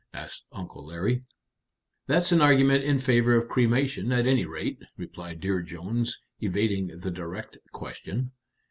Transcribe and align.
asked 0.15 0.45
Uncle 0.51 0.83
Larry. 0.87 1.21
"That's 2.07 2.31
an 2.31 2.41
argument 2.41 2.83
in 2.83 2.97
favor 2.97 3.35
of 3.35 3.47
cremation, 3.47 4.11
at 4.11 4.25
any 4.25 4.47
rate," 4.47 4.79
replied 4.97 5.39
Dear 5.41 5.61
Jones, 5.61 6.17
evading 6.39 6.97
the 7.01 7.11
direct 7.11 7.59
question. 7.71 8.31